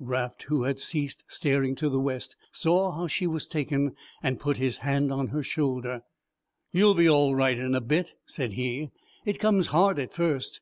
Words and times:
Raft, 0.00 0.42
who 0.42 0.64
had 0.64 0.78
ceased 0.78 1.24
staring 1.28 1.74
to 1.76 1.88
the 1.88 1.98
west, 1.98 2.36
saw 2.52 2.92
how 2.92 3.06
she 3.06 3.26
was 3.26 3.48
taken 3.48 3.96
and 4.22 4.38
put 4.38 4.58
his 4.58 4.76
hand 4.84 5.10
on 5.10 5.28
her 5.28 5.42
shoulder. 5.42 6.02
"You'll 6.70 6.92
be 6.92 7.08
all 7.08 7.34
right 7.34 7.56
in 7.58 7.74
a 7.74 7.80
bit," 7.80 8.10
said 8.26 8.52
he, 8.52 8.90
"it 9.24 9.40
comes 9.40 9.68
hard 9.68 9.98
at 9.98 10.12
first. 10.12 10.60